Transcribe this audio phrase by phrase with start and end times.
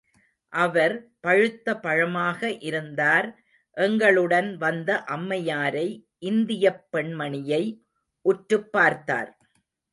[0.53, 3.27] அவர் பழுத்த பழமாக இருந்தார்
[3.77, 5.87] எங்களுடன் வந்த அம்மையாரை
[6.23, 7.63] இந்தியப் பெண்மணியை
[8.25, 9.31] உற்றுப் பார்த்தார்.